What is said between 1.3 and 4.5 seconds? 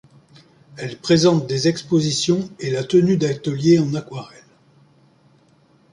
des expositions et la tenue d'ateliers en aquarelle.